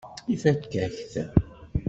Ifakk-ak-t. 0.33 1.13